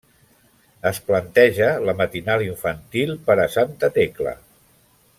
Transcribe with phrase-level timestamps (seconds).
[0.91, 4.39] Es planteja la matinal infantil per a Santa Tecla.